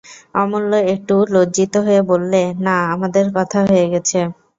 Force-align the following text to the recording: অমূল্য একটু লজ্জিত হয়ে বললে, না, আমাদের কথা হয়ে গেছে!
অমূল্য 0.35 0.71
একটু 0.93 1.15
লজ্জিত 1.33 1.73
হয়ে 1.85 2.01
বললে, 2.11 2.41
না, 2.65 2.75
আমাদের 2.93 3.25
কথা 3.37 3.59
হয়ে 3.69 3.85
গেছে! 3.93 4.19